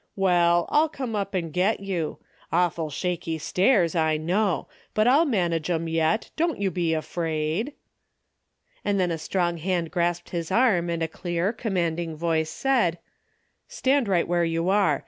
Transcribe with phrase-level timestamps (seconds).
[0.15, 2.17] Well, I'll come up and get you.
[2.51, 7.73] Awful shaky stairs, I know, but I'll manage 'em yet, don't you be afraid."
[8.83, 12.97] And then a strong hand grasped his arm and a clear, commanding voice said,"
[13.67, 14.99] Stand right where you are